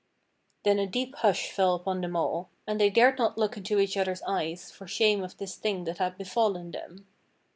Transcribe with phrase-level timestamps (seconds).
[0.63, 3.95] Then a deep hush fell upon them all, and they dared not look into each
[3.95, 7.05] other's eyes for shame of this thing that had befallen them.